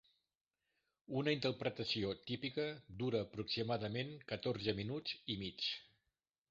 [1.19, 2.65] Una interpretació típica
[3.03, 5.71] dura aproximadament catorze minuts i mig.